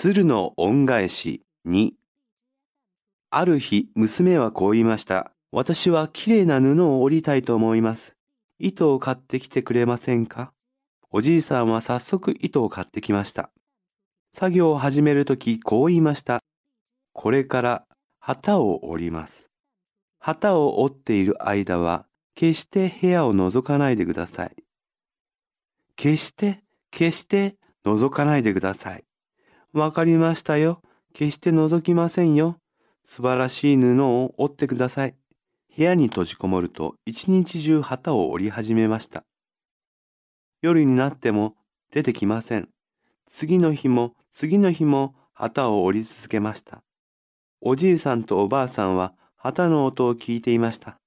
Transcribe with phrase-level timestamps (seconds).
[0.00, 1.90] 鶴の恩返し2
[3.30, 5.32] ある日、娘はこう言いました。
[5.50, 8.16] 私はきれいな布を織りたいと思います。
[8.60, 10.52] 糸を買ってきてくれませんか？
[11.10, 13.50] おじいさんは早速糸を買ってきました。
[14.30, 16.38] 作業を始めるとき、こう言いました。
[17.12, 17.84] これから
[18.20, 19.50] 旗を折ります。
[20.20, 24.54] 旗を折っている間は、決して部屋を覗かないでください。
[25.96, 26.62] 決して、
[26.92, 29.02] 決して覗かないでください。
[29.72, 30.80] わかりましたよ。
[31.12, 32.58] 決して覗きませんよ。
[33.02, 35.14] 素晴らしい布を折ってください。
[35.76, 39.24] 部屋に閉じこもると一日中旗を折り始めました。
[40.62, 41.54] 夜になっても
[41.92, 42.68] 出てきません。
[43.26, 46.82] 次の日も次の日も旗を折り続けました。
[47.60, 50.98] おじいさんとおばあさんは旗の音を聞いていました。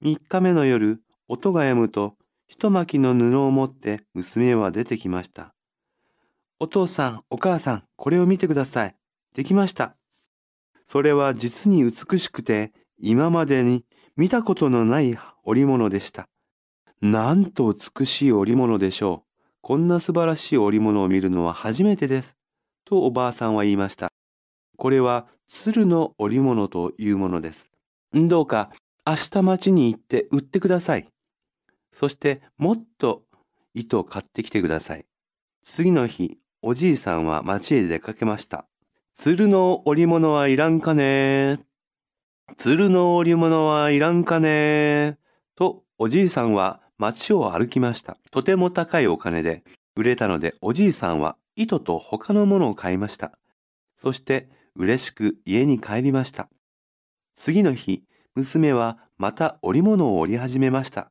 [0.00, 2.14] 三日目の夜、音が止むと
[2.46, 5.54] 一巻きの布を持って娘は出てきました。
[6.60, 8.96] お父さん、お母さん、これを見てください。
[9.34, 9.94] できました。
[10.84, 13.84] それは実に美しくて、今までに
[14.16, 16.28] 見たことのない織物でした。
[17.00, 19.28] なんと美しい織物でしょう。
[19.60, 22.36] こんな素晴らしい織物を見るのは初めてです。
[22.84, 24.08] とおばあさんは言いました。
[24.76, 27.70] これは鶴の織物というものです。
[28.12, 28.70] どうか
[29.06, 31.06] 明日町に行って売ってください。
[31.92, 33.22] そしてもっと
[33.74, 35.06] 糸を買ってきてください。
[35.62, 38.66] 次の日、おじいさんは町へ出かけました。
[39.14, 41.60] 鶴の織物はいらんかね
[42.56, 45.18] 鶴の織物はいらんかね
[45.54, 48.16] と、おじいさんは町を歩きました。
[48.30, 49.62] とても高いお金で
[49.94, 53.38] 売れたので、おじいさんは糸と他のものを買いました。
[53.94, 56.48] そして、嬉しく家に帰りました。
[57.34, 61.10] 次の日、娘はまた織物を織り始めました。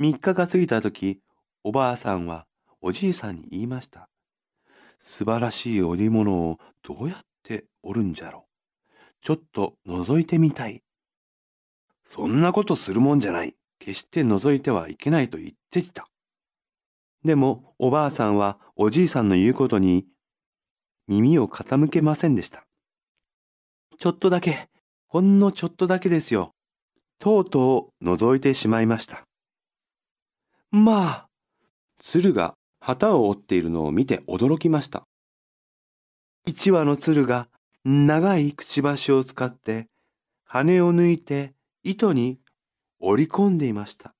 [0.00, 1.20] 3日が過ぎた時、
[1.62, 2.46] おばあさんは
[2.80, 4.08] おじいさんに言いました。
[4.98, 8.92] 素晴らしい織物をどうやって織るんじゃろう。
[9.20, 10.82] ちょっと覗いてみたい。
[12.04, 13.54] そんなことするもんじゃない。
[13.78, 16.06] 決して覗いてはいけないと言ってきた。
[17.24, 20.06] でもおばあさんはおじいさんの言うことに
[21.08, 22.66] 耳を傾けませんでした。
[23.98, 24.68] ちょっとだけ、
[25.06, 26.54] ほんのちょっとだけですよ。
[27.18, 29.24] とうとう覗いてしまいました。
[30.70, 31.28] まあ、
[31.98, 32.54] 鶴が
[32.86, 35.04] 旗を折っているのを見て驚きました。
[36.44, 37.48] 一羽の鶴が
[37.82, 39.86] 長いくちばしを使って
[40.44, 42.38] 羽を抜いて糸に
[43.00, 44.14] 織り込んでいました。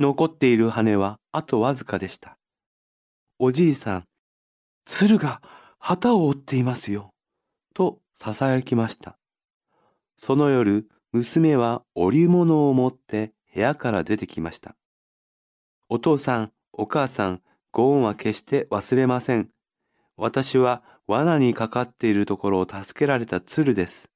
[0.00, 2.38] 残っている羽はあとわずかでした。
[3.38, 4.04] おじいさん、
[4.86, 5.42] 鶴が
[5.78, 7.14] 旗を折っていますよ。
[7.72, 9.16] と囁きました。
[10.16, 14.74] その夜、娘は織物を持って部屋から出てきました。
[15.88, 19.50] お父さん、お母さん、ご恩は決して忘れません。
[20.16, 24.10] 私は罠にかかっているところを助けられた鶴です。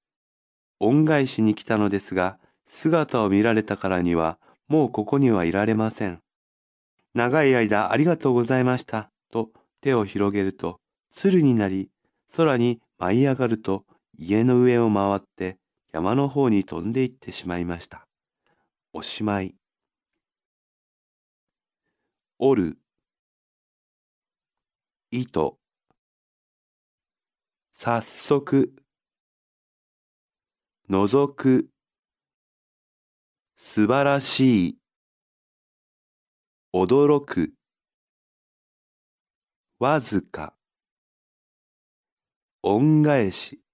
[0.81, 6.21] 恩返しに来たのですが、姿を見られたからには、もうここにはいられません。
[7.15, 9.11] 長い間ありがとうございました。
[9.31, 9.51] と
[9.81, 10.81] 手を広げると、
[11.11, 11.91] 鶴になり、
[12.37, 13.85] 空に舞い上がると、
[14.17, 15.59] 家の上を回って
[15.93, 18.07] 山の方に飛んでいってしまいました。
[18.93, 19.58] おしまい。
[22.41, 22.79] 折る、
[25.11, 25.59] 糸、
[27.73, 28.77] 早速、
[30.89, 31.69] 覗く、
[33.57, 34.79] 素晴らしい、
[36.73, 37.55] 驚く、
[39.81, 40.55] わずか、
[42.63, 43.68] 恩返し。